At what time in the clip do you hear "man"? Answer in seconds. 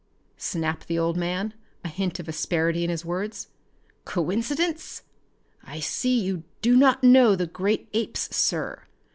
1.15-1.53